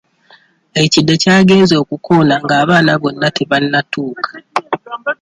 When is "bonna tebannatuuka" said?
3.01-4.31